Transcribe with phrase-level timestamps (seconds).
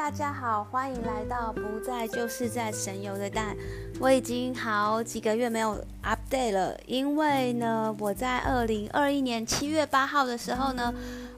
[0.00, 3.54] 大家好，欢迎来到不在就是在神游的蛋。
[4.00, 10.92] 我已经好几个月没有 update 了，因为呢，我在二零二一年七月八号的时候呢，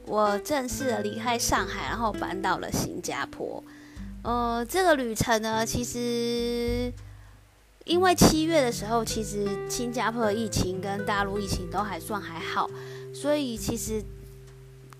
[0.05, 3.61] 我正式的离开上海，然后搬到了新加坡。
[4.23, 6.89] 呃，这个旅程呢，其实
[7.83, 12.69] 因为七月的时候，其实新加坡的疫情跟大陆疫情都还算还好，
[13.13, 14.01] 所以其实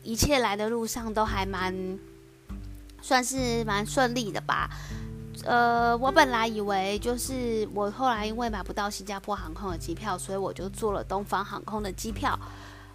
[0.04, 1.98] 一切来的路上都还蛮。
[3.04, 4.70] 算是蛮顺利的吧，
[5.44, 12.40] 呃，我本来以为就是我后来因为买不到新加坡航空的机票，所以我就坐了东方航空的机票。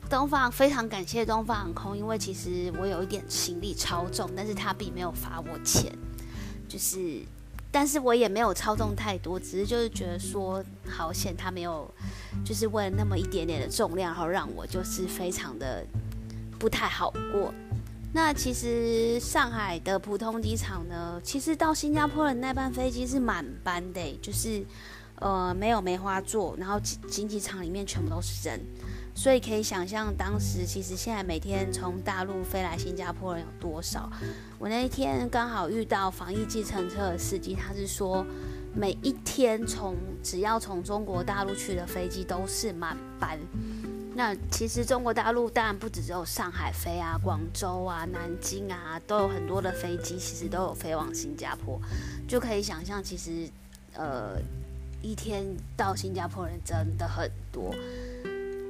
[0.08, 5.92] 东方非常感谢东方航空，因为其实我有一点行李超重，但是他并没有罚我钱，
[6.66, 7.20] 就是，
[7.70, 11.86] 但是我也没有超重太多，只是就是觉得说好险他没有，
[12.42, 15.84] 就是为了那么一点点的重量，然后让我就是非常的
[16.58, 17.52] 不太好过。
[18.12, 24.64] 那其实上海的普通机场呢，其实到新加坡的那班飞机是满班的，就是
[25.16, 28.60] 呃没有梅花座，然后经济舱里面全部都是人，
[29.14, 34.10] 所以可以想象当时其实现在每天从大陆飞来新加坡人有多少。
[34.58, 38.24] 我那一天刚好遇到防疫计程车的司机，他是说
[38.74, 43.38] 每一天从只要从中国大陆去的飞机都是满班。
[44.18, 51.80] 那其实中国大陆当然不只只有上海飞啊，广州啊、南京啊，都有很多的飞机，其实都有飞往新加坡，
[52.26, 53.48] 就可以想象，其实
[53.94, 54.36] 呃
[55.00, 55.46] 一天
[55.76, 57.72] 到新加坡人真的很多。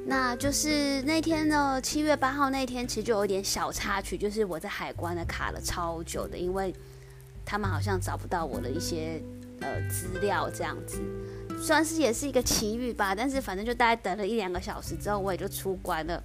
[0.04, 6.74] 那就是那天呢，七月八号那天，其实就有一点小插曲，就是我在海关呢卡了超久的，因为
[7.46, 9.22] 他们好像找不到我的一些
[9.62, 11.00] 呃资料这样子。
[11.62, 16.22] 算是也是一个奇遇吧，但是反正就大概等了一两个小时之后，我也就出关了。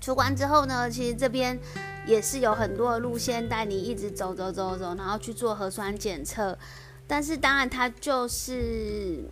[0.00, 1.58] 出关之后呢，其实这边
[2.06, 6.58] 也是有很多的路线带你一直走走走走，然后去做核酸检测。
[7.06, 9.24] 但是当然它就是，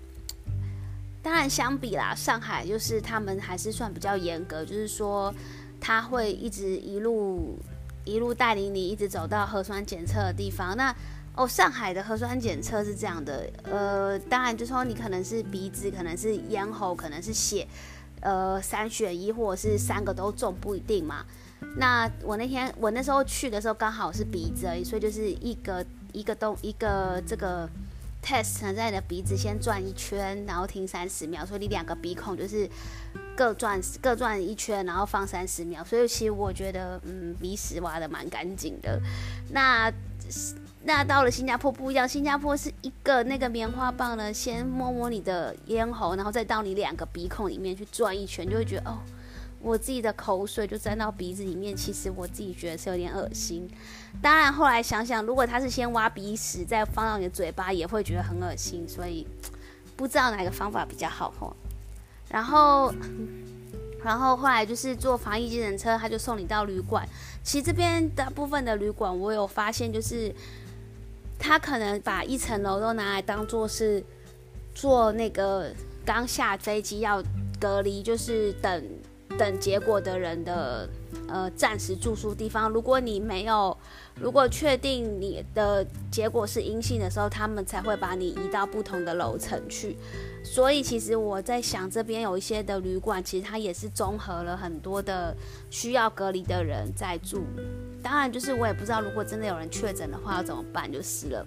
[1.23, 5.34] 当然相比啦，上海就是他们还是算比较严格，就是说
[5.81, 7.59] 他会一直一路
[8.05, 10.77] 一路带领你一直走到核酸检测的地方。
[10.77, 10.94] 那
[11.37, 17.67] 哦，上海的核酸检测是这样的，呃，当然就说你可能是鼻子，可能是咽喉，可能是血，
[18.21, 21.25] 呃，三选一或者是三个都中，不一定嘛。
[21.77, 27.67] 那我那天我那时候去的时候刚好是鼻子而已，所以就是一个一个洞一个这个
[28.23, 32.69] test 在你的鼻子先转一圈，然后停三十秒，所以你两个鼻孔就是
[33.37, 35.83] 各转各转一圈，然后放三十秒。
[35.85, 39.01] 所以其实我觉得，嗯，鼻屎挖的蛮干净的。
[39.51, 39.91] 那。
[40.83, 48.99] 那到了新加坡不一样，新加坡是一个那个棉花棒呢，先摸摸你的咽喉，然后再到你两个鼻孔里面去转一圈，就会觉得哦，
[49.61, 53.69] 我自己的口水就沾到鼻子里面，其实我自己觉得是有点恶心。
[54.23, 59.27] 当然后来想想，如果他是先挖鼻屎再放到你的嘴巴，也会觉得很恶心，所以
[59.97, 61.55] 不知道哪个方法比较好吼。
[62.31, 62.91] 然后，
[64.03, 67.07] 然后后来就是坐防疫机程车，他就送你到旅馆。
[67.45, 70.35] 其实这边大部分的旅馆，我有发现就是。
[71.41, 74.05] 他可能把一层楼都拿来当做是
[74.75, 75.75] 做那个
[76.05, 77.23] 刚下飞机要
[77.59, 78.84] 隔离，就是等
[79.41, 80.87] 等结果的人的
[81.27, 82.69] 呃暂时住宿地方。
[82.69, 83.75] 如果你没有，
[84.17, 89.97] 如果确定你的结果是阴性的时候，他们才会把你移到不同的楼层去。
[90.45, 95.34] 所以其实我在想，这边有一些的旅馆，其实它也是综合了很多的
[95.71, 97.43] 需要隔离的人在住。
[98.03, 101.47] 当然，就是我也不知道，如果真的有人确诊的话要怎么办，就是了。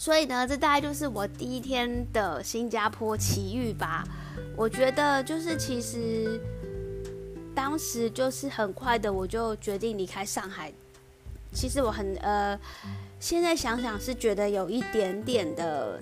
[0.00, 4.02] 所以呢，这大概就是我第一天的新加坡奇遇吧。
[4.56, 6.40] 我觉得就是其实
[7.54, 10.72] 当时就是很快的，我就决定离开上海。
[11.52, 12.58] 其实我很呃，
[13.18, 16.00] 现在想想是觉得有一点点的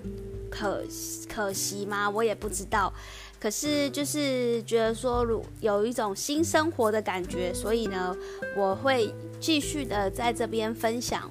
[0.49, 0.81] 可
[1.27, 2.09] 可惜吗？
[2.09, 2.93] 我也不知道。
[3.37, 8.15] 可是就是觉得说，如有一种新生活的感觉，所以呢，
[8.55, 11.29] 我会继续的在这边分享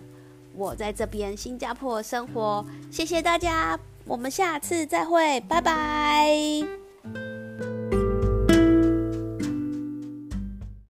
[0.58, 2.64] 我在这边新加坡生活。
[2.90, 6.88] 谢谢大家，我们下次再会，拜拜。